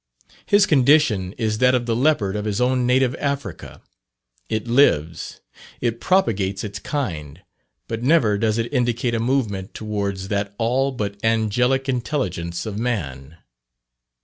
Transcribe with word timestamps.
His 0.47 0.65
condition 0.65 1.33
is 1.33 1.59
that 1.59 1.75
of 1.75 1.85
the 1.85 1.95
leopard 1.95 2.35
of 2.35 2.45
his 2.45 2.59
own 2.59 2.87
native 2.87 3.13
Africa. 3.17 3.83
It 4.49 4.67
lives, 4.67 5.41
it 5.79 6.01
propagates 6.01 6.63
its 6.63 6.79
kind; 6.79 7.43
but 7.87 8.01
never 8.01 8.35
does 8.39 8.57
it 8.57 8.73
indicate 8.73 9.13
a 9.13 9.19
movement 9.19 9.75
towards 9.75 10.29
that 10.29 10.55
all 10.57 10.91
but 10.91 11.23
angelic 11.23 11.87
intelligence 11.87 12.65
of 12.65 12.79
man. 12.79 13.37